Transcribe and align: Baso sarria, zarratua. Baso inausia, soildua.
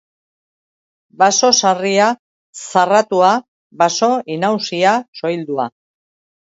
Baso 1.23 1.49
sarria, 1.57 2.07
zarratua. 2.63 3.31
Baso 3.85 4.13
inausia, 4.39 4.99
soildua. 5.23 5.73